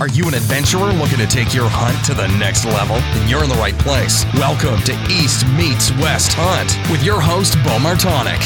[0.00, 2.96] Are you an adventurer looking to take your hunt to the next level?
[2.96, 4.24] Then you're in the right place.
[4.32, 8.40] Welcome to East Meets West Hunt with your host, Beau Martonik.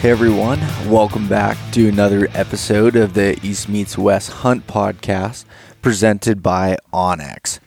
[0.00, 0.58] Hey everyone,
[0.90, 5.44] welcome back to another episode of the East Meets West Hunt podcast
[5.80, 7.60] presented by onX.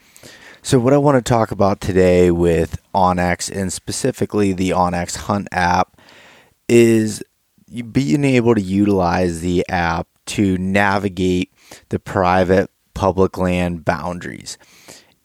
[0.60, 5.48] So, what I want to talk about today with onX and specifically the onX Hunt
[5.50, 5.98] app
[6.68, 7.22] is
[7.92, 11.52] being able to utilize the app to navigate
[11.88, 14.58] the private public land boundaries.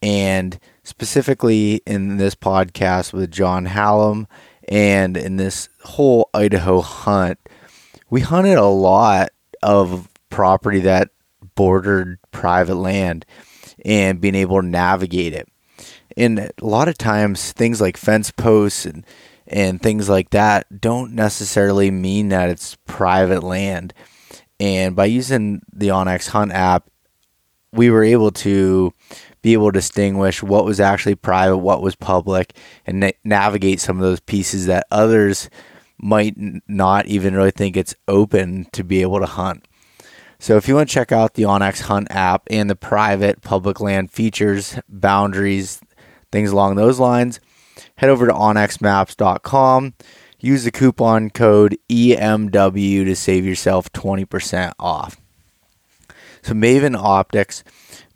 [0.02, 4.28] And specifically in this podcast with John Hallam
[4.68, 7.40] and in this whole Idaho hunt,
[8.10, 9.30] we hunted a lot
[9.62, 11.10] of property that
[11.56, 13.26] bordered private land
[13.86, 15.48] and being able to navigate it.
[16.18, 19.06] And a lot of times, things like fence posts and
[19.48, 23.94] and things like that don't necessarily mean that it's private land.
[24.60, 26.90] And by using the onX Hunt app,
[27.74, 28.94] we were able to
[29.42, 33.98] be able to distinguish what was actually private, what was public, and na- navigate some
[33.98, 35.50] of those pieces that others
[35.98, 36.36] might
[36.68, 39.68] not even really think it's open to be able to hunt.
[40.40, 43.80] So if you want to check out the onX Hunt app and the private public
[43.80, 45.80] land features, boundaries,
[46.32, 47.40] things along those lines,
[48.02, 49.94] head over to onxmaps.com.
[50.40, 55.18] Use the coupon code EMW to save yourself 20% off.
[56.42, 57.64] So, Maven Optics.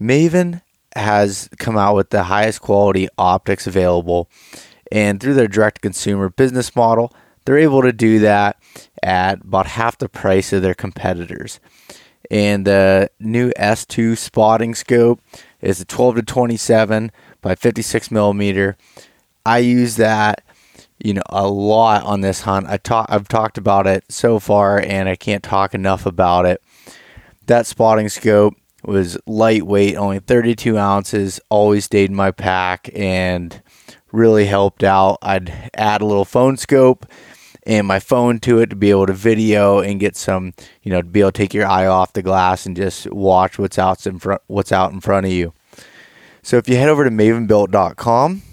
[0.01, 0.63] Maven
[0.95, 4.27] has come out with the highest quality optics available.
[4.91, 7.13] And through their direct consumer business model,
[7.45, 8.57] they're able to do that
[9.03, 11.59] at about half the price of their competitors.
[12.31, 15.21] And the new S2 spotting scope
[15.61, 17.11] is a 12 to 27
[17.41, 18.77] by 56 millimeter
[19.45, 20.43] I use that,
[21.03, 22.67] you know, a lot on this hunt.
[22.67, 26.61] I talk, I've talked about it so far, and I can't talk enough about it.
[27.45, 31.39] That spotting scope was lightweight, only 32 ounces.
[31.49, 33.61] Always stayed in my pack, and
[34.11, 35.19] really helped out.
[35.21, 37.05] I'd add a little phone scope
[37.65, 40.53] and my phone to it to be able to video and get some,
[40.83, 43.57] you know, to be able to take your eye off the glass and just watch
[43.57, 45.53] what's out in front, what's out in front of you.
[46.43, 48.43] So if you head over to mavenbuilt.com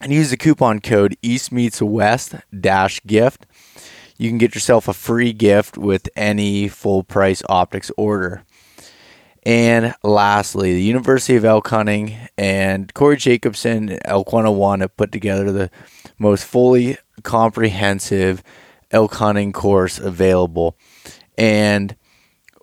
[0.00, 3.46] and use the coupon code East Meets West dash gift.
[4.16, 8.44] You can get yourself a free gift with any full price optics order.
[9.44, 15.50] And lastly, the University of Elk Hunting and Corey Jacobson Elk 101 have put together
[15.50, 15.70] the
[16.18, 18.42] most fully comprehensive
[18.90, 20.76] elk hunting course available.
[21.38, 21.96] And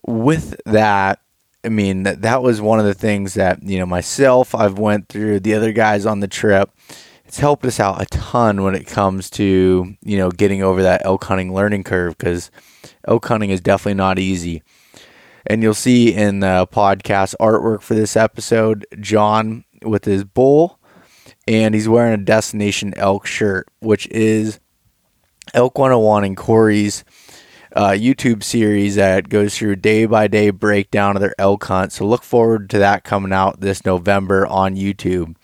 [0.06, 1.20] with that,
[1.64, 5.10] I mean that that was one of the things that you know myself I've went
[5.10, 6.70] through the other guys on the trip
[7.28, 11.02] it's helped us out a ton when it comes to you know getting over that
[11.04, 12.50] elk hunting learning curve because
[13.06, 14.64] elk hunting is definitely not easy.
[15.46, 20.80] And you'll see in the podcast artwork for this episode john with his bull
[21.48, 24.60] and he's wearing a destination elk shirt which is
[25.54, 27.06] elk 101 and corey's
[27.74, 31.92] uh, youtube series that goes through day by day breakdown of their elk hunt.
[31.92, 35.36] So look forward to that coming out this november on youtube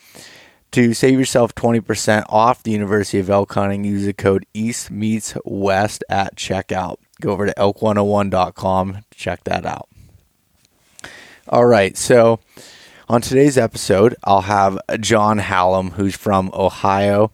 [0.74, 5.36] to save yourself 20% off the University of Elk Hunting, use the code East Meets
[5.46, 6.98] West at checkout.
[7.22, 9.88] Go over to elk101.com, check that out.
[11.48, 12.40] All right, so
[13.08, 17.32] on today's episode, I'll have John Hallam, who's from Ohio.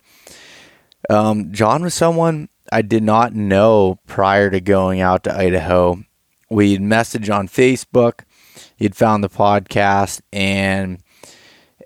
[1.09, 6.03] Um, John was someone I did not know prior to going out to Idaho.
[6.49, 8.21] We'd messaged on Facebook.
[8.75, 11.01] He'd found the podcast and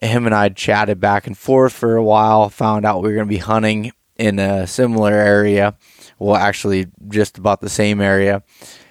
[0.04, 3.28] him and I chatted back and forth for a while, found out we were going
[3.28, 5.76] to be hunting in a similar area.
[6.20, 8.44] Well, actually, just about the same area.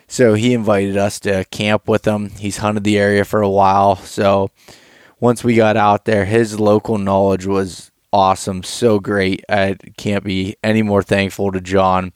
[0.08, 2.30] So he invited us to camp with him.
[2.30, 3.96] He's hunted the area for a while.
[3.96, 4.50] So
[5.20, 9.42] once we got out there, his local knowledge was awesome, so great.
[9.48, 12.12] I can't be any more thankful to John.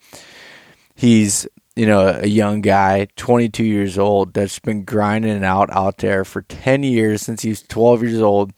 [0.94, 1.46] He's
[1.76, 6.40] you know, a young guy, 22 years old, that's been grinding out out there for
[6.40, 8.54] 10 years since he's 12 years old,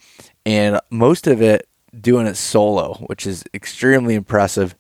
[0.49, 1.69] and most of it
[2.01, 4.75] doing it solo, which is extremely impressive.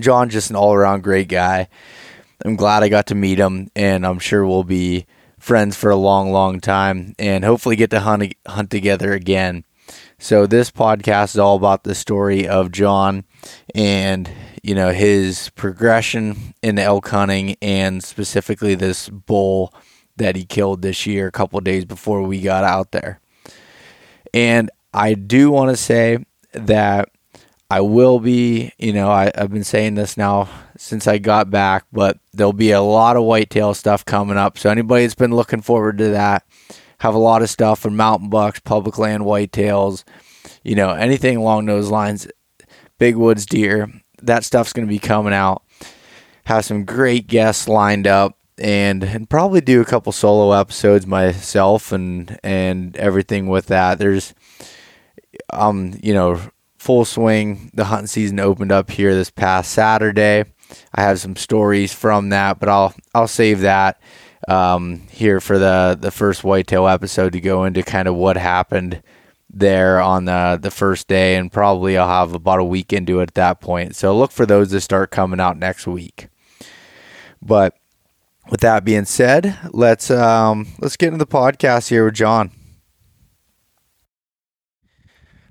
[0.00, 1.68] John, just an all around great guy.
[2.44, 5.06] I'm glad I got to meet him, and I'm sure we'll be
[5.38, 9.62] friends for a long, long time, and hopefully get to hunt hunt together again.
[10.18, 13.24] So this podcast is all about the story of John
[13.72, 14.28] and
[14.64, 19.72] you know his progression in elk hunting and specifically this bull
[20.16, 23.20] that he killed this year a couple days before we got out there.
[24.32, 27.10] And I do want to say that
[27.70, 31.84] I will be, you know, I, have been saying this now since I got back,
[31.92, 34.58] but there'll be a lot of whitetail stuff coming up.
[34.58, 36.44] So anybody that's been looking forward to that,
[36.98, 40.02] have a lot of stuff for mountain bucks, public land whitetails,
[40.64, 42.26] you know, anything along those lines,
[42.98, 43.88] big woods deer,
[44.22, 45.62] that stuff's going to be coming out.
[46.44, 51.92] Have some great guests lined up and and probably do a couple solo episodes myself
[51.92, 53.98] and and everything with that.
[53.98, 54.34] There's
[55.50, 56.40] um you know
[56.78, 57.70] full swing.
[57.74, 60.44] The hunting season opened up here this past Saturday.
[60.94, 64.00] I have some stories from that, but I'll I'll save that
[64.48, 69.02] um, here for the the first whitetail episode to go into kind of what happened
[69.52, 73.30] there on the the first day, and probably I'll have about a week into it
[73.30, 73.96] at that point.
[73.96, 76.28] So look for those to start coming out next week.
[77.42, 77.74] But
[78.50, 82.50] with that being said, let's um, let's get into the podcast here with John.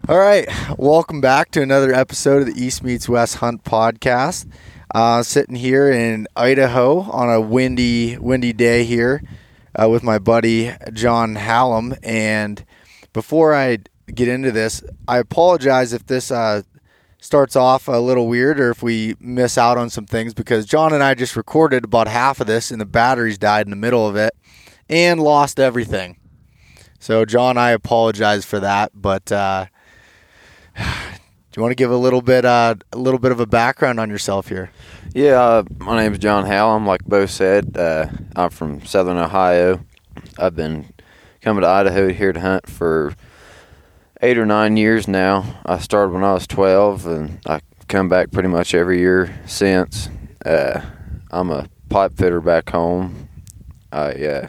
[0.07, 0.47] All right,
[0.77, 4.51] welcome back to another episode of the East Meets West Hunt podcast.
[4.93, 9.21] Uh, sitting here in Idaho on a windy, windy day here
[9.79, 11.93] uh, with my buddy John Hallam.
[12.01, 12.65] And
[13.13, 16.63] before I get into this, I apologize if this uh,
[17.21, 20.93] starts off a little weird or if we miss out on some things because John
[20.93, 24.07] and I just recorded about half of this and the batteries died in the middle
[24.07, 24.33] of it
[24.87, 26.17] and lost everything.
[26.99, 29.65] So, John, I apologize for that, but uh,
[30.77, 30.83] do
[31.55, 34.09] you want to give a little bit, uh, a little bit of a background on
[34.09, 34.71] yourself here?
[35.13, 36.85] Yeah, uh, my name is John Hallam.
[36.85, 39.83] Like Beau said, uh, I'm from Southern Ohio.
[40.37, 40.93] I've been
[41.41, 43.13] coming to Idaho here to hunt for
[44.21, 45.61] eight or nine years now.
[45.65, 50.09] I started when I was 12, and I come back pretty much every year since.
[50.45, 50.81] Uh,
[51.31, 53.29] I'm a pipe fitter back home.
[53.91, 54.47] I uh,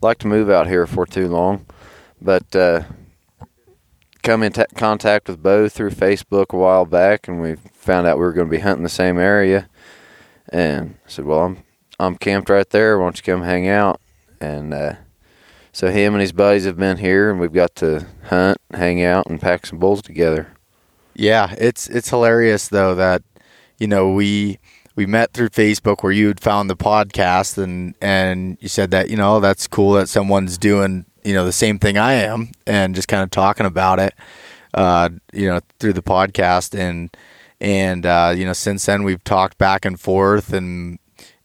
[0.00, 1.66] like to move out here for too long,
[2.20, 2.82] but uh,
[4.22, 8.18] come in t- contact with Beau through Facebook a while back, and we found out
[8.18, 9.68] we were going to be hunting the same area.
[10.48, 11.64] And I said, "Well, I'm
[11.98, 12.98] I'm camped right there.
[12.98, 14.00] Why don't you come hang out?"
[14.40, 14.94] And uh,
[15.76, 19.26] so him and his buddies have been here, and we've got to hunt, hang out,
[19.26, 20.54] and pack some bulls together.
[21.14, 23.22] Yeah, it's it's hilarious though that
[23.76, 24.58] you know we
[24.94, 29.10] we met through Facebook where you had found the podcast and and you said that
[29.10, 32.94] you know that's cool that someone's doing you know the same thing I am, and
[32.94, 34.14] just kind of talking about it,
[34.72, 37.14] uh, you know, through the podcast, and
[37.60, 40.98] and uh, you know, since then we've talked back and forth, and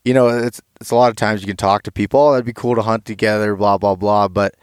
[0.05, 2.45] you know, it's it's a lot of times you can talk to people, oh, that'd
[2.45, 4.55] be cool to hunt together, blah blah blah, but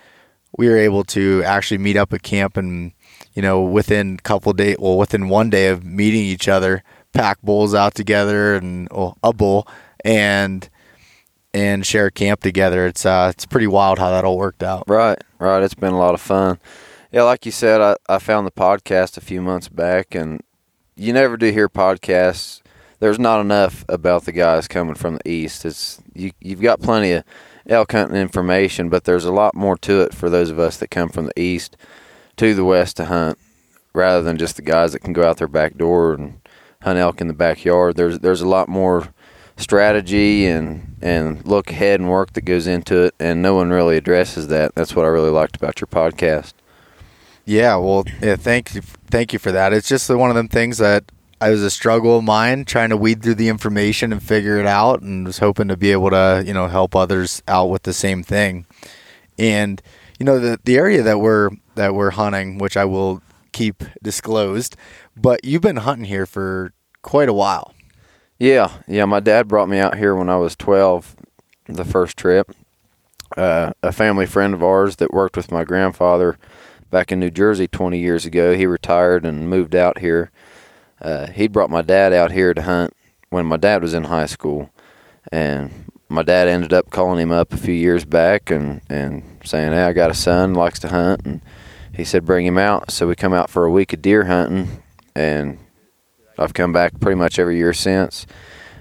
[0.56, 2.92] we were able to actually meet up at camp, and
[3.32, 6.82] you know, within a couple days, well, within one day of meeting each other,
[7.12, 9.66] pack bulls out together, and well, a bull,
[10.04, 10.68] and
[11.54, 12.86] and share camp together.
[12.86, 14.84] It's uh, it's pretty wild how that all worked out.
[14.88, 15.62] Right, right.
[15.62, 16.58] It's been a lot of fun.
[17.12, 20.42] Yeah, like you said, I, I found the podcast a few months back, and
[20.96, 22.60] you never do hear podcasts.
[23.00, 25.64] There's not enough about the guys coming from the east.
[25.64, 27.24] It's you you've got plenty of
[27.66, 30.90] elk hunting information, but there's a lot more to it for those of us that
[30.90, 31.76] come from the east
[32.36, 33.38] to the west to hunt,
[33.92, 36.40] rather than just the guys that can go out their back door and
[36.82, 37.96] hunt elk in the backyard.
[37.96, 39.08] There's there's a lot more
[39.56, 43.96] strategy and and look ahead and work that goes into it, and no one really
[43.96, 44.74] addresses that.
[44.74, 46.52] That's what I really liked about your podcast.
[47.44, 49.72] Yeah, well, yeah, thank you, thank you for that.
[49.72, 51.04] It's just one of them things that
[51.40, 54.66] I was a struggle of mine trying to weed through the information and figure it
[54.66, 57.92] out, and was hoping to be able to you know help others out with the
[57.92, 58.66] same thing.
[59.38, 59.80] And
[60.18, 63.22] you know the the area that we're that we're hunting, which I will
[63.52, 64.76] keep disclosed,
[65.16, 66.72] but you've been hunting here for
[67.02, 67.74] quite a while.
[68.38, 69.04] Yeah, yeah.
[69.04, 71.16] My dad brought me out here when I was 12,
[71.66, 72.54] the first trip.
[73.36, 76.38] Uh, a family friend of ours that worked with my grandfather
[76.90, 80.30] back in New Jersey 20 years ago, he retired and moved out here.
[81.00, 82.94] Uh, he brought my dad out here to hunt
[83.30, 84.70] when my dad was in high school.
[85.30, 89.72] And my dad ended up calling him up a few years back and, and saying,
[89.72, 91.24] Hey, I got a son, likes to hunt.
[91.24, 91.42] And
[91.92, 92.90] he said, Bring him out.
[92.90, 94.82] So we come out for a week of deer hunting.
[95.14, 95.58] And
[96.38, 98.26] I've come back pretty much every year since.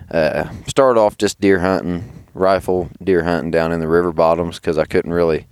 [0.10, 4.78] Uh, started off just deer hunting, rifle deer hunting down in the river bottoms because
[4.78, 5.48] I couldn't really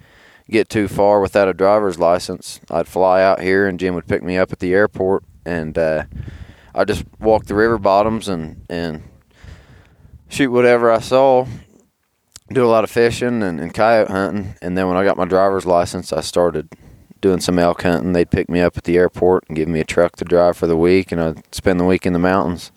[0.49, 2.61] get too far without a driver's license.
[2.69, 6.03] I'd fly out here and Jim would pick me up at the airport and uh,
[6.75, 9.03] I just walk the river bottoms and and
[10.27, 11.47] shoot whatever I saw.
[12.51, 15.25] Do a lot of fishing and, and coyote hunting, and then when I got my
[15.25, 16.67] driver's license, I started
[17.21, 18.11] doing some elk hunting.
[18.11, 20.67] They'd pick me up at the airport and give me a truck to drive for
[20.67, 22.71] the week, and I'd spend the week in the mountains.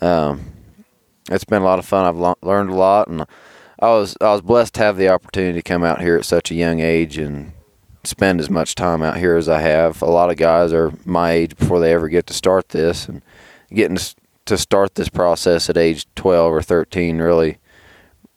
[0.00, 0.52] Um,
[1.30, 2.04] it's been a lot of fun.
[2.04, 3.22] I've lo- learned a lot, and
[3.80, 6.50] I was I was blessed to have the opportunity to come out here at such
[6.50, 7.52] a young age and
[8.06, 10.02] spend as much time out here as I have.
[10.02, 13.22] A lot of guys are my age before they ever get to start this, and
[13.72, 13.98] getting
[14.46, 17.58] to start this process at age 12 or 13 really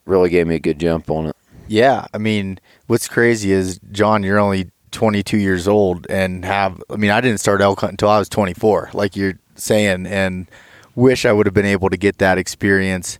[0.06, 1.36] really gave me a good jump on it.
[1.68, 6.82] Yeah, I mean, what's crazy is John, you're only 22 years old and have.
[6.90, 10.48] I mean, I didn't start elk hunting until I was 24, like you're saying, and
[10.96, 13.20] wish I would have been able to get that experience,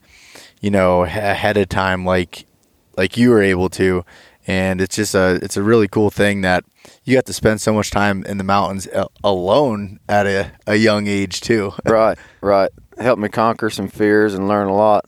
[0.62, 2.46] you know, ahead of time, like
[2.98, 4.04] like you were able to.
[4.50, 6.66] And it's just a it's a really cool thing that
[7.04, 8.88] you got to spend so much time in the mountains
[9.24, 11.74] alone at a, a young age too.
[11.86, 12.72] right, right.
[12.98, 15.06] Helped me conquer some fears and learn a lot.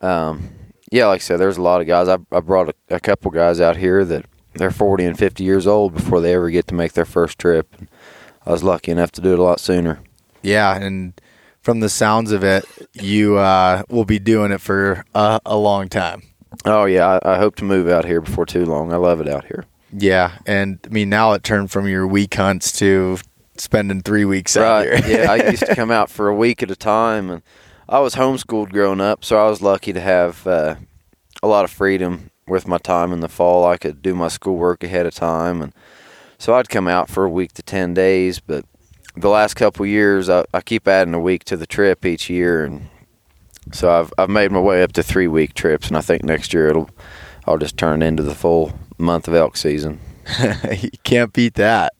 [0.00, 0.48] Um,
[0.90, 2.08] yeah, like I said, there's a lot of guys.
[2.08, 5.66] I, I brought a, a, couple guys out here that they're 40 and 50 years
[5.66, 7.74] old before they ever get to make their first trip.
[8.46, 10.00] I was lucky enough to do it a lot sooner.
[10.40, 11.12] Yeah, and
[11.60, 15.90] from the sounds of it, you uh, will be doing it for a, a long
[15.90, 16.22] time.
[16.64, 18.92] Oh yeah, I, I, hope to move out here before too long.
[18.92, 19.64] I love it out here.
[19.92, 23.18] Yeah, and I mean now it turned from your week hunts to
[23.56, 24.88] spending three weeks right.
[24.88, 25.18] out here.
[25.20, 27.42] yeah, I used to come out for a week at a time, and
[27.88, 30.76] I was homeschooled growing up, so I was lucky to have uh,
[31.42, 33.66] a lot of freedom with my time in the fall.
[33.66, 35.72] I could do my schoolwork ahead of time, and
[36.38, 38.40] so I'd come out for a week to ten days.
[38.40, 38.64] But
[39.16, 42.64] the last couple years, I, I keep adding a week to the trip each year,
[42.64, 42.88] and
[43.72, 46.54] so I've I've made my way up to three week trips, and I think next
[46.54, 46.90] year it'll
[47.46, 50.00] I'll just turn into the full month of elk season.
[50.70, 51.94] you can't beat that.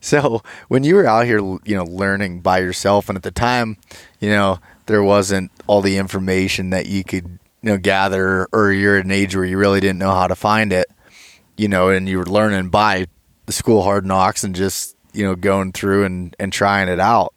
[0.00, 3.78] So when you were out here, you know, learning by yourself, and at the time,
[4.20, 7.24] you know, there wasn't all the information that you could,
[7.62, 10.36] you know, gather, or you're at an age where you really didn't know how to
[10.36, 10.88] find it,
[11.56, 13.06] you know, and you were learning by
[13.46, 17.32] the school hard knocks and just, you know, going through and, and trying it out.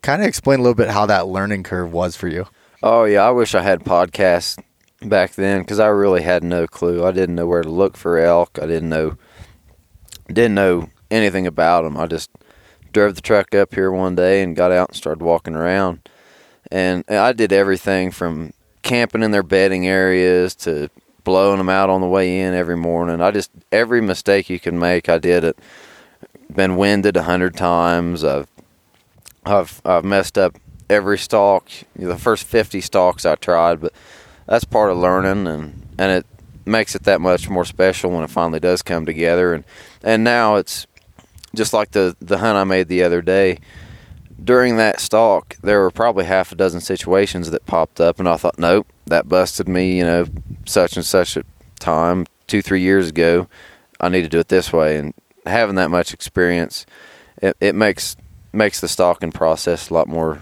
[0.00, 2.46] Kind of explain a little bit how that learning curve was for you.
[2.86, 4.62] Oh yeah, I wish I had podcasts
[5.00, 7.02] back then because I really had no clue.
[7.02, 8.58] I didn't know where to look for elk.
[8.60, 9.16] I didn't know
[10.26, 11.96] didn't know anything about them.
[11.96, 12.28] I just
[12.92, 16.06] drove the truck up here one day and got out and started walking around.
[16.70, 20.90] And I did everything from camping in their bedding areas to
[21.24, 23.22] blowing them out on the way in every morning.
[23.22, 25.58] I just every mistake you can make, I did it.
[26.54, 28.22] Been winded a hundred times.
[28.24, 28.48] I've
[29.46, 31.68] I've I've messed up every stalk.
[31.96, 33.92] The first fifty stalks I tried, but
[34.46, 36.26] that's part of learning, and and it
[36.66, 39.54] makes it that much more special when it finally does come together.
[39.54, 39.64] And
[40.02, 40.86] and now it's
[41.54, 43.58] just like the the hunt I made the other day.
[44.42, 48.36] During that stalk, there were probably half a dozen situations that popped up, and I
[48.36, 49.98] thought, nope, that busted me.
[49.98, 50.26] You know,
[50.66, 51.44] such and such a
[51.78, 53.48] time two three years ago.
[54.00, 55.14] I need to do it this way, and
[55.46, 56.84] having that much experience,
[57.40, 58.16] it, it makes
[58.52, 60.40] makes the stalking process a lot more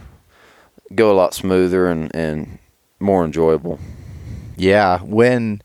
[0.95, 2.59] go a lot smoother and and
[3.01, 3.79] more enjoyable.
[4.57, 5.01] Yeah.
[5.01, 5.63] When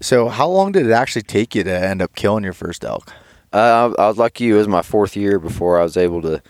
[0.00, 3.12] so, how long did it actually take you to end up killing your first elk?
[3.52, 4.54] Uh, I, I was like you.
[4.54, 6.42] It was my fourth year before I was able to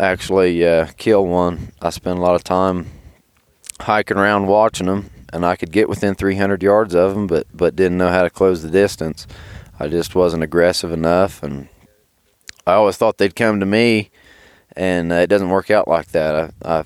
[0.00, 1.72] actually uh, kill one.
[1.80, 2.86] I spent a lot of time
[3.80, 7.76] hiking around watching them, and I could get within 300 yards of them, but but
[7.76, 9.26] didn't know how to close the distance.
[9.78, 11.68] I just wasn't aggressive enough, and
[12.66, 14.10] I always thought they'd come to me,
[14.76, 16.52] and uh, it doesn't work out like that.
[16.64, 16.84] I, I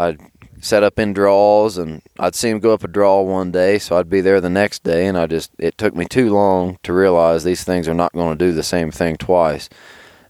[0.00, 0.16] I
[0.60, 3.98] set up in draws, and I'd see him go up a draw one day, so
[3.98, 6.92] I'd be there the next day, and I just it took me too long to
[6.92, 9.68] realize these things are not going to do the same thing twice.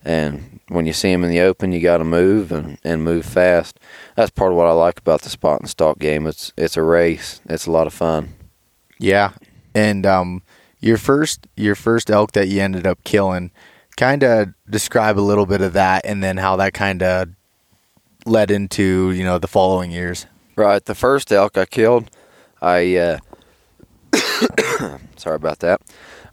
[0.04, 3.26] And when you see them in the open, you got to move and, and move
[3.26, 3.78] fast.
[4.16, 6.26] That's part of what I like about the spot and stalk game.
[6.26, 7.40] It's it's a race.
[7.48, 8.34] It's a lot of fun.
[8.98, 9.32] Yeah,
[9.74, 10.42] and um,
[10.80, 13.50] your first your first elk that you ended up killing,
[13.96, 17.28] kind of describe a little bit of that, and then how that kind of
[18.26, 20.26] led into you know the following years.
[20.56, 20.84] Right.
[20.84, 22.10] The first elk I killed,
[22.60, 23.18] I uh,
[25.16, 25.80] sorry about that.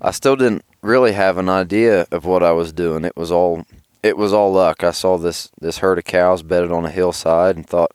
[0.01, 3.05] I still didn't really have an idea of what I was doing.
[3.05, 3.65] It was all
[4.03, 4.83] it was all luck.
[4.83, 7.91] I saw this this herd of cows bedded on a hillside and thought,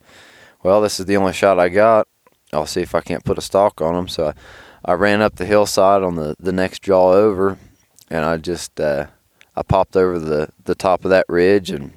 [0.62, 2.08] well, this is the only shot I got.
[2.52, 4.08] I'll see if I can't put a stalk on them.
[4.08, 4.28] So
[4.84, 7.58] I, I ran up the hillside on the the next draw over,
[8.11, 9.06] and I just uh,
[9.56, 11.92] I popped over the the top of that ridge and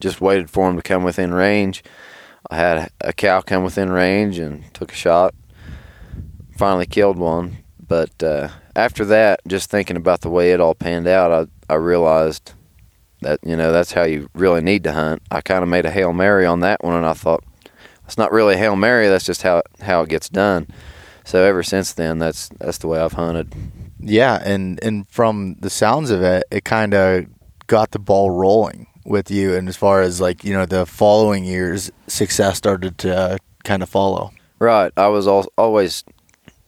[0.00, 1.82] just waited for him to come within range.
[2.50, 5.34] I had a cow come within range and took a shot.
[6.56, 11.06] Finally killed one, but uh, after that, just thinking about the way it all panned
[11.06, 12.52] out, I I realized
[13.20, 15.22] that you know that's how you really need to hunt.
[15.30, 17.44] I kind of made a hail mary on that one, and I thought
[18.04, 19.08] it's not really a hail mary.
[19.08, 20.66] That's just how how it gets done.
[21.24, 23.54] So ever since then, that's that's the way I've hunted.
[24.00, 27.26] Yeah, and and from the sounds of it, it kind of
[27.66, 31.44] got the ball rolling with you, and as far as like you know the following
[31.44, 34.32] years, success started to uh, kind of follow.
[34.58, 34.92] Right.
[34.96, 36.04] I was al- always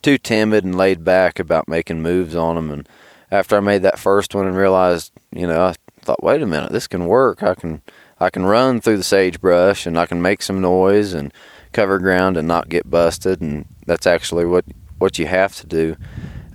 [0.03, 2.89] too timid and laid back about making moves on them, and
[3.31, 6.73] after I made that first one and realized, you know, I thought, wait a minute,
[6.73, 7.43] this can work.
[7.43, 7.83] I can
[8.19, 11.33] I can run through the sagebrush and I can make some noise and
[11.73, 14.65] cover ground and not get busted and that's actually what
[14.99, 15.97] what you have to do.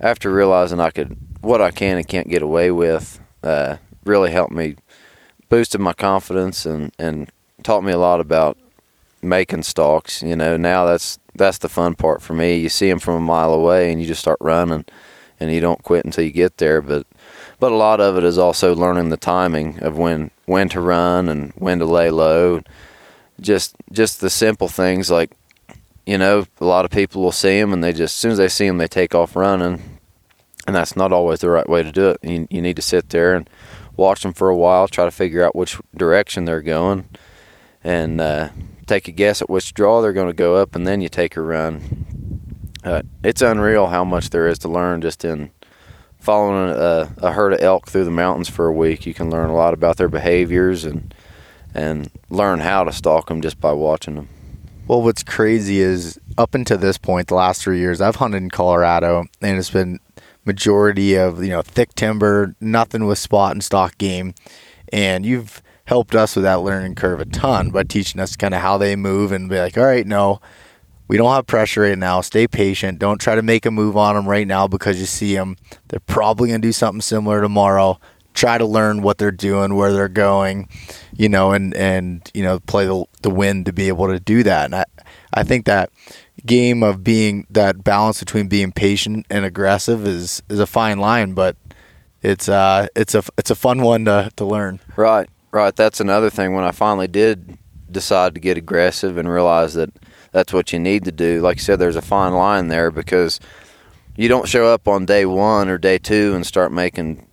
[0.00, 4.52] After realizing I could what I can and can't get away with, uh, really helped
[4.52, 4.76] me
[5.48, 7.30] boosted my confidence and and
[7.62, 8.56] taught me a lot about
[9.22, 10.22] making stalks.
[10.22, 12.56] You know, now that's that's the fun part for me.
[12.56, 14.84] You see them from a mile away and you just start running,
[15.38, 16.80] and you don't quit until you get there.
[16.80, 17.06] But
[17.58, 21.28] but a lot of it is also learning the timing of when when to run
[21.28, 22.62] and when to lay low.
[23.40, 25.30] Just just the simple things like
[26.06, 28.38] you know a lot of people will see them and they just as soon as
[28.38, 29.98] they see them they take off running,
[30.66, 32.18] and that's not always the right way to do it.
[32.22, 33.48] You you need to sit there and
[33.96, 37.08] watch them for a while, try to figure out which direction they're going,
[37.82, 38.50] and uh,
[38.86, 41.36] take a guess at which draw they're going to go up, and then you take
[41.36, 42.66] a run.
[42.84, 45.50] Uh, it's unreal how much there is to learn just in
[46.20, 49.06] following a, a, herd of elk through the mountains for a week.
[49.06, 51.14] You can learn a lot about their behaviors and
[51.74, 54.28] and learn how to stalk them just by watching them.
[54.88, 58.50] Well, what's crazy is up until this point, the last three years, I've hunted in
[58.50, 60.00] Colorado, and it's been
[60.46, 64.34] majority of you know thick timber, nothing with spot and stalk game,
[64.92, 68.60] and you've helped us with that learning curve a ton by teaching us kind of
[68.60, 70.40] how they move and be like, all right, no,
[71.08, 72.20] we don't have pressure right now.
[72.20, 72.98] Stay patient.
[72.98, 75.56] Don't try to make a move on them right now because you see them.
[75.88, 78.00] They're probably going to do something similar tomorrow.
[78.34, 80.68] Try to learn what they're doing, where they're going,
[81.14, 84.42] you know, and and you know, play the the wind to be able to do
[84.42, 84.66] that.
[84.66, 84.84] And I
[85.32, 85.90] I think that
[86.44, 91.32] game of being that balance between being patient and aggressive is is a fine line,
[91.32, 91.56] but
[92.22, 94.80] it's uh it's a it's a fun one to to learn.
[94.96, 95.74] Right, right.
[95.74, 96.52] That's another thing.
[96.52, 97.58] When I finally did
[97.90, 99.90] decide to get aggressive and realize that
[100.32, 103.40] that's what you need to do, like you said, there's a fine line there because
[104.16, 107.26] you don't show up on day one or day two and start making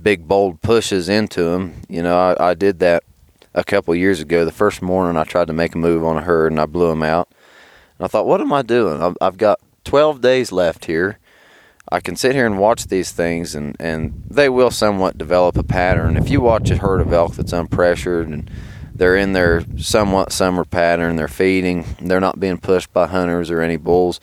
[0.00, 1.74] big bold pushes into them.
[1.88, 3.02] You know, I, I did that
[3.54, 4.44] a couple years ago.
[4.44, 6.90] The first morning I tried to make a move on a herd and I blew
[6.90, 7.28] him out.
[7.98, 9.16] And I thought, what am I doing?
[9.20, 11.18] I've got 12 days left here.
[11.88, 15.62] I can sit here and watch these things, and, and they will somewhat develop a
[15.62, 16.16] pattern.
[16.16, 18.50] If you watch a herd of elk that's unpressured and
[18.92, 23.60] they're in their somewhat summer pattern, they're feeding, they're not being pushed by hunters or
[23.60, 24.20] any bulls,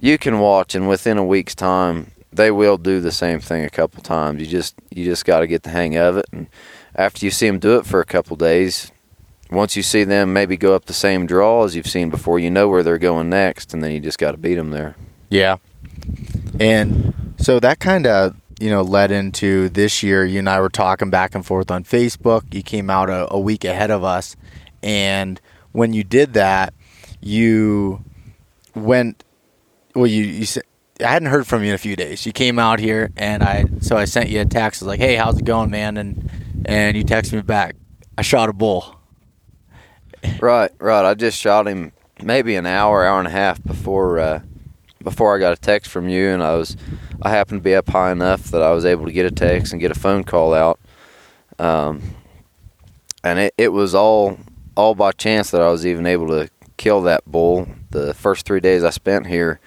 [0.00, 3.70] you can watch, and within a week's time, they will do the same thing a
[3.70, 4.40] couple times.
[4.40, 6.46] You just you just got to get the hang of it, and
[6.94, 8.90] after you see them do it for a couple days,
[9.50, 12.50] once you see them maybe go up the same draw as you've seen before, you
[12.50, 14.96] know where they're going next, and then you just got to beat them there.
[15.28, 15.56] Yeah.
[16.58, 20.24] And so that kind of, you know, led into this year.
[20.24, 22.54] You and I were talking back and forth on Facebook.
[22.54, 24.36] You came out a, a week ahead of us.
[24.82, 25.40] And
[25.72, 26.74] when you did that,
[27.20, 28.04] you
[28.74, 29.24] went,
[29.94, 30.64] well, you, you said,
[31.00, 32.26] I hadn't heard from you in a few days.
[32.26, 34.82] You came out here, and I so I sent you a text.
[34.82, 36.30] I was like, "Hey, how's it going, man?" And
[36.66, 37.76] and you texted me back.
[38.18, 38.99] I shot a bull.
[40.40, 41.04] Right, right.
[41.04, 44.40] I just shot him maybe an hour, hour and a half before uh,
[45.02, 46.76] before I got a text from you, and I was
[47.22, 49.72] I happened to be up high enough that I was able to get a text
[49.72, 50.78] and get a phone call out.
[51.58, 52.14] Um,
[53.22, 54.38] and it, it was all
[54.76, 57.68] all by chance that I was even able to kill that bull.
[57.90, 59.60] The first three days I spent here,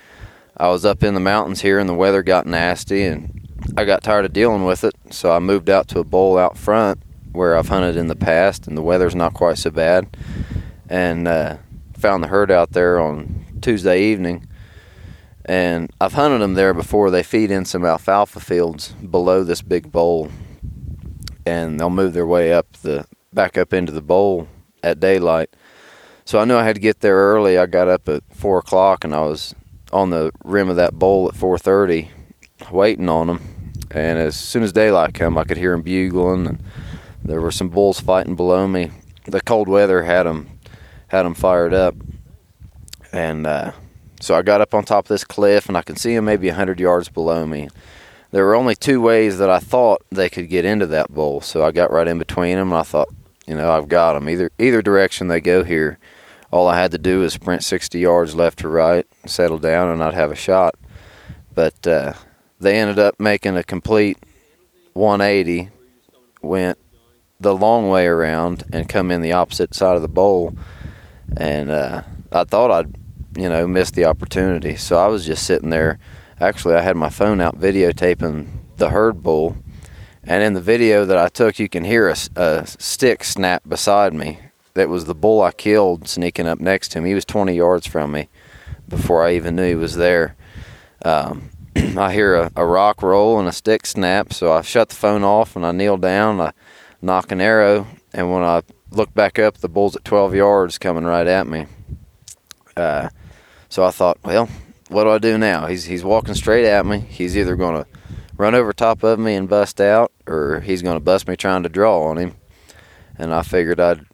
[0.57, 4.03] I was up in the mountains here, and the weather got nasty, and I got
[4.03, 7.57] tired of dealing with it, so I moved out to a bowl out front where
[7.57, 10.15] I've hunted in the past, and the weather's not quite so bad.
[10.89, 11.57] And uh,
[11.97, 14.45] found the herd out there on Tuesday evening,
[15.45, 17.09] and I've hunted them there before.
[17.09, 20.29] They feed in some alfalfa fields below this big bowl,
[21.45, 24.49] and they'll move their way up the back up into the bowl
[24.83, 25.55] at daylight.
[26.25, 27.57] So I knew I had to get there early.
[27.57, 29.55] I got up at four o'clock, and I was
[29.93, 32.11] on the rim of that bowl at four thirty,
[32.69, 33.73] waiting on them.
[33.89, 36.63] And as soon as daylight come, I could hear them bugling, and
[37.23, 38.91] there were some bulls fighting below me.
[39.25, 40.52] The cold weather had them
[41.13, 41.93] had them fired up,
[43.11, 43.71] and uh,
[44.19, 46.49] so I got up on top of this cliff, and I can see them maybe
[46.49, 47.69] hundred yards below me.
[48.31, 51.39] There were only two ways that I thought they could get into that bowl.
[51.41, 53.09] so I got right in between them, and I thought,
[53.45, 54.27] you know, I've got them.
[54.27, 55.99] Either either direction they go here,
[56.49, 60.03] all I had to do was sprint 60 yards left to right, settle down, and
[60.03, 60.73] I'd have a shot.
[61.53, 62.13] But uh,
[62.59, 64.17] they ended up making a complete
[64.93, 65.69] 180,
[66.41, 66.79] went
[67.39, 70.55] the long way around and come in the opposite side of the bowl.
[71.37, 72.95] And uh, I thought I'd,
[73.35, 74.75] you know, missed the opportunity.
[74.75, 75.99] So I was just sitting there.
[76.39, 79.57] Actually, I had my phone out videotaping the herd bull.
[80.23, 84.13] And in the video that I took, you can hear a, a stick snap beside
[84.13, 84.39] me.
[84.73, 87.05] That was the bull I killed sneaking up next to him.
[87.05, 88.29] He was 20 yards from me
[88.87, 90.35] before I even knew he was there.
[91.05, 94.95] Um, I hear a, a, rock roll and a stick snap, so I shut the
[94.95, 96.39] phone off and I kneel down.
[96.39, 96.53] I
[97.01, 98.61] nock an arrow, and when I
[98.95, 99.57] looked back up.
[99.57, 101.67] The bull's at 12 yards, coming right at me.
[102.75, 103.09] Uh,
[103.69, 104.49] so I thought, well,
[104.89, 105.65] what do I do now?
[105.65, 106.99] He's he's walking straight at me.
[106.99, 107.89] He's either going to
[108.37, 111.63] run over top of me and bust out, or he's going to bust me trying
[111.63, 112.35] to draw on him.
[113.17, 114.05] And I figured I'd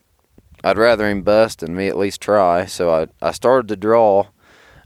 [0.63, 2.65] I'd rather him bust and me at least try.
[2.65, 4.27] So I I started to draw,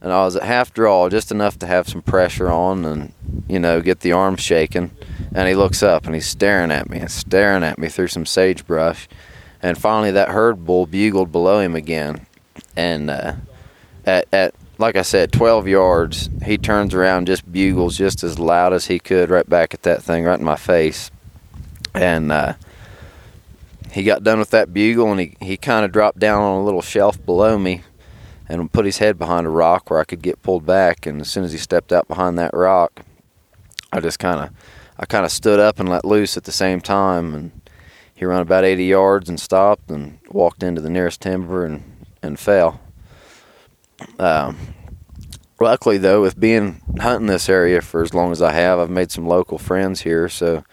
[0.02, 3.14] and I was at half draw, just enough to have some pressure on and
[3.48, 4.92] you know get the arm shaking.
[5.36, 8.26] And he looks up and he's staring at me and staring at me through some
[8.26, 9.08] sagebrush.
[9.64, 12.28] And finally, that herd bull bugled below him again,
[12.76, 13.34] and uh,
[14.06, 16.30] at at like I said, 12 yards.
[16.44, 20.04] He turns around, just bugles just as loud as he could, right back at that
[20.04, 21.10] thing, right in my face.
[21.94, 22.56] And uh,
[23.92, 26.66] he got done with that bugle, and he, he kind of dropped down on a
[26.66, 27.84] little shelf below me
[28.50, 31.06] and put his head behind a rock where I could get pulled back.
[31.06, 33.02] And as soon as he stepped out behind that rock,
[33.92, 34.50] I just kind of
[34.98, 37.34] I kind of stood up and let loose at the same time.
[37.34, 37.63] And
[38.14, 41.84] he ran about 80 yards and stopped and walked into the nearest timber and,
[42.22, 42.80] and fell.
[44.20, 44.58] Um,
[45.60, 49.12] luckily, though, with being hunting this area for as long as I have, I've made
[49.12, 50.30] some local friends here.
[50.30, 50.64] So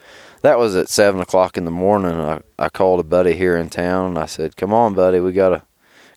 [0.42, 2.12] that was at seven o'clock in the morning.
[2.12, 5.33] I, I called a buddy here in town and I said, "Come on, buddy, we
[5.33, 5.62] got a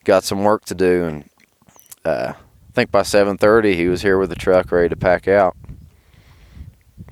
[0.04, 1.30] got some work to do." And
[2.06, 5.28] uh, I think by seven thirty, he was here with the truck ready to pack
[5.28, 5.56] out.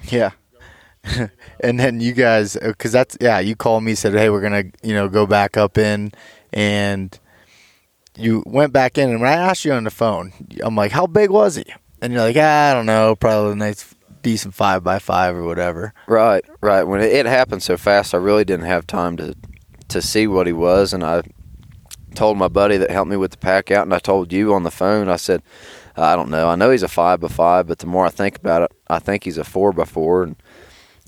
[0.09, 0.31] Yeah.
[1.59, 4.93] and then you guys, because that's yeah, you called me said, "Hey, we're gonna you
[4.93, 6.11] know go back up in,"
[6.53, 7.17] and
[8.17, 11.07] you went back in, and when I asked you on the phone, I'm like, "How
[11.07, 11.65] big was he?"
[12.01, 15.43] And you're like, ah, "I don't know, probably a nice, decent five by five or
[15.43, 16.83] whatever." Right, right.
[16.83, 19.35] When it, it happened so fast, I really didn't have time to
[19.89, 21.23] to see what he was, and I
[22.15, 24.63] told my buddy that helped me with the pack out, and I told you on
[24.63, 25.09] the phone.
[25.09, 25.41] I said,
[25.95, 26.49] "I don't know.
[26.49, 28.99] I know he's a five by five, but the more I think about it, I
[28.99, 30.23] think he's a four by four.
[30.23, 30.35] And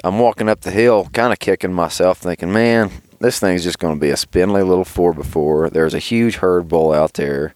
[0.03, 3.95] I'm walking up the hill, kind of kicking myself, thinking, "Man, this thing's just going
[3.95, 5.69] to be a spindly little four before.
[5.69, 7.53] There's a huge herd bull out there.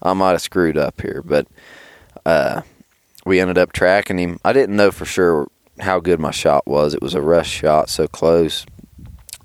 [0.00, 1.46] I might have screwed up here, but
[2.24, 2.62] uh,
[3.26, 4.38] we ended up tracking him.
[4.44, 5.48] I didn't know for sure
[5.80, 6.94] how good my shot was.
[6.94, 8.64] It was a rush shot, so close.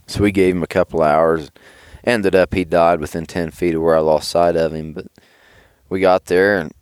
[0.08, 1.52] So we gave him a couple hours.
[2.04, 4.94] Ended up he died within ten feet of where I lost sight of him.
[4.94, 5.08] But
[5.90, 6.74] we got there and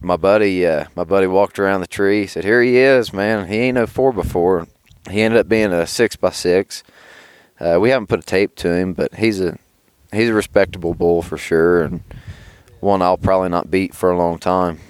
[0.00, 2.22] my buddy, uh, my buddy walked around the tree.
[2.22, 3.48] He said, "Here he is, man.
[3.48, 4.68] He ain't no four before."
[5.10, 6.82] He ended up being a six by six
[7.60, 9.56] uh, we haven't put a tape to him, but he's a
[10.12, 12.02] he's a respectable bull for sure, and
[12.80, 14.80] one I'll probably not beat for a long time.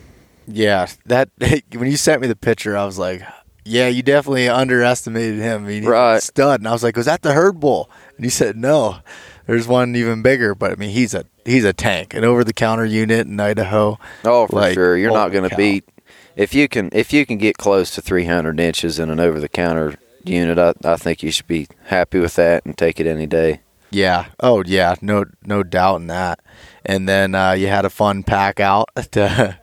[0.47, 1.31] Yeah, that
[1.73, 3.23] when you sent me the picture, I was like,
[3.65, 5.65] "Yeah, you definitely underestimated him.
[5.65, 8.31] I mean, right, stud." And I was like, "Was that the herd bull?" And he
[8.31, 8.99] said, "No,
[9.47, 12.55] there's one even bigger." But I mean, he's a he's a tank, an over the
[12.55, 13.99] counter unit in Idaho.
[14.25, 15.85] Oh, for like, sure, you're not going to beat
[16.37, 19.49] if you can if you can get close to 300 inches in an over the
[19.49, 19.95] counter
[20.29, 23.61] unit, I, I think you should be happy with that and take it any day.
[23.91, 24.27] Yeah.
[24.41, 24.97] Oh, yeah.
[25.01, 26.41] No, no doubt in that.
[26.85, 29.59] And then uh, you had a fun pack out to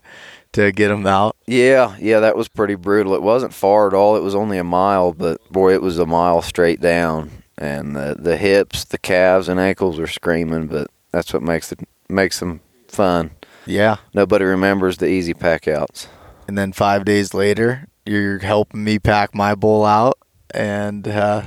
[0.54, 1.36] to get them out.
[1.47, 3.13] Yeah, yeah, that was pretty brutal.
[3.15, 4.17] It wasn't far at all.
[4.17, 8.17] It was only a mile, but boy, it was a mile straight down, and the
[8.19, 10.67] the hips, the calves, and ankles were screaming.
[10.67, 13.32] But that's what makes it makes them fun.
[13.65, 13.97] Yeah.
[14.13, 16.08] Nobody remembers the easy pack outs.
[16.47, 20.17] And then five days later, you're helping me pack my bull out
[20.54, 21.44] and uh,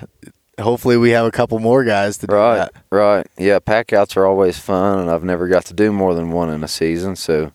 [0.58, 2.72] hopefully we have a couple more guys to do right, that.
[2.90, 6.50] Right, Yeah, packouts are always fun, and I've never got to do more than one
[6.50, 7.16] in a season.
[7.16, 7.52] So,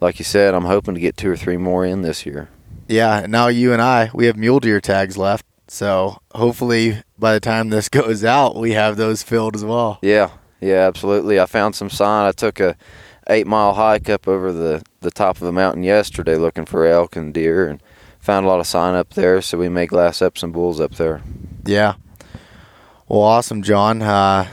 [0.00, 2.48] like you said, I'm hoping to get two or three more in this year.
[2.88, 5.44] Yeah, now you and I, we have mule deer tags left.
[5.68, 9.98] So hopefully by the time this goes out, we have those filled as well.
[10.02, 10.30] Yeah,
[10.60, 11.40] yeah, absolutely.
[11.40, 12.28] I found some sign.
[12.28, 12.76] I took a
[13.28, 17.16] eight mile hike up over the, the top of the mountain yesterday looking for elk
[17.16, 17.82] and deer, and
[18.26, 20.96] found a lot of sign up there, so we may glass up some bulls up
[20.96, 21.22] there.
[21.64, 21.94] Yeah.
[23.08, 24.02] Well, awesome, John.
[24.02, 24.48] Uh,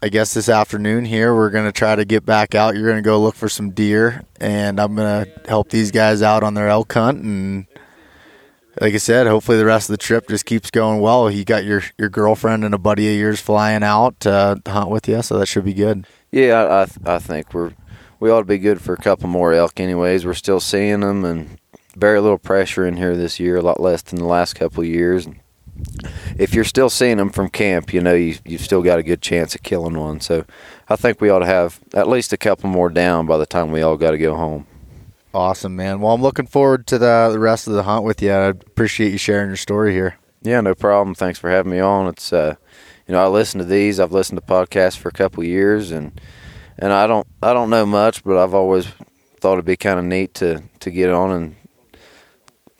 [0.00, 2.76] I guess this afternoon here we're gonna try to get back out.
[2.76, 6.54] You're gonna go look for some deer, and I'm gonna help these guys out on
[6.54, 7.22] their elk hunt.
[7.22, 7.66] And
[8.80, 11.30] like I said, hopefully the rest of the trip just keeps going well.
[11.30, 15.06] You got your your girlfriend and a buddy of yours flying out to hunt with
[15.08, 16.06] you, so that should be good.
[16.32, 17.74] Yeah, I I, I think we're
[18.18, 19.78] we ought to be good for a couple more elk.
[19.78, 21.58] Anyways, we're still seeing them, and
[21.98, 24.88] very little pressure in here this year, a lot less than the last couple of
[24.88, 25.28] years.
[26.36, 29.22] If you're still seeing them from camp, you know you, you've still got a good
[29.22, 30.20] chance of killing one.
[30.20, 30.44] So
[30.88, 33.70] I think we ought to have at least a couple more down by the time
[33.70, 34.66] we all got to go home.
[35.34, 36.00] Awesome, man.
[36.00, 38.32] Well, I'm looking forward to the, the rest of the hunt with you.
[38.32, 40.16] I appreciate you sharing your story here.
[40.42, 41.14] Yeah, no problem.
[41.14, 42.08] Thanks for having me on.
[42.08, 42.56] It's uh,
[43.06, 44.00] you know, I listen to these.
[44.00, 46.20] I've listened to podcasts for a couple of years, and
[46.78, 48.86] and I don't I don't know much, but I've always
[49.40, 51.56] thought it'd be kind of neat to to get on and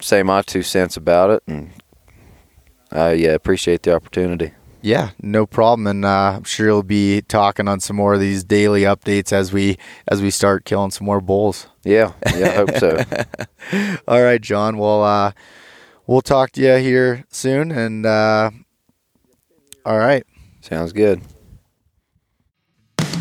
[0.00, 1.70] say my two cents about it, and
[2.90, 4.52] I yeah, appreciate the opportunity.
[4.80, 8.44] Yeah, no problem, and uh, I'm sure you'll be talking on some more of these
[8.44, 11.66] daily updates as we as we start killing some more bulls.
[11.84, 13.04] Yeah, yeah, I hope so.
[14.08, 14.78] All right, John.
[14.78, 15.32] Well, uh,
[16.06, 18.50] we'll talk to you here soon, and uh,
[19.84, 20.24] all right.
[20.60, 21.22] Sounds good.